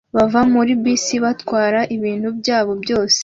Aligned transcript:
bava 0.15 0.41
muri 0.53 0.71
bisi 0.83 1.15
batwara 1.23 1.79
ibintu 1.95 2.27
byabo 2.39 2.71
byose 2.83 3.19